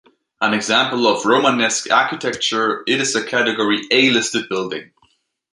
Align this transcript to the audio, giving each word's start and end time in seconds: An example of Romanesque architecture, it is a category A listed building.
An 0.41 0.55
example 0.55 1.05
of 1.05 1.25
Romanesque 1.25 1.91
architecture, 1.91 2.81
it 2.87 2.99
is 2.99 3.15
a 3.15 3.23
category 3.23 3.81
A 3.91 4.09
listed 4.09 4.49
building. 4.49 4.89